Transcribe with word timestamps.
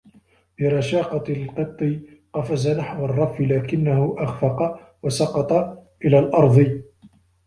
برشاقة 0.59 1.33
القطّ، 1.33 1.89
قفز 2.33 2.67
نحو 2.67 3.05
الرّف 3.05 3.41
لكنّه 3.41 4.15
أخفق 4.17 4.79
و 5.03 5.09
سقط 5.09 5.51
إلى 6.05 6.19
الأرض. 6.19 6.81